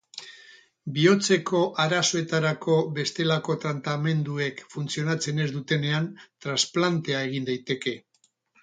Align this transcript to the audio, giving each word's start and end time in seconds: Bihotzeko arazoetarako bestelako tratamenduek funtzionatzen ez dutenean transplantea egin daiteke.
Bihotzeko 0.93 1.61
arazoetarako 1.83 2.77
bestelako 2.97 3.57
tratamenduek 3.67 4.67
funtzionatzen 4.75 5.45
ez 5.45 5.49
dutenean 5.61 6.13
transplantea 6.49 7.27
egin 7.31 7.51
daiteke. 7.55 7.99